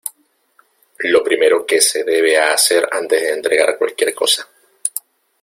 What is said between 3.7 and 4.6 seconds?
cualquier cosa